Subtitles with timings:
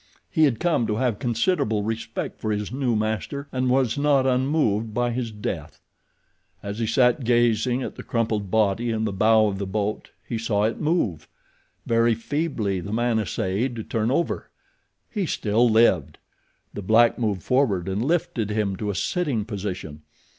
[0.31, 4.95] He had come to have considerable respect for his new master and was not unmoved
[4.95, 5.79] by his death.
[6.63, 10.39] As he sat gazing at the crumpled body in the bow of the boat he
[10.39, 11.27] saw it move.
[11.85, 14.49] Very feebly the man essayed to turn over.
[15.07, 16.17] He still lived.
[16.73, 20.01] The black moved forward and lifted him to a sitting position.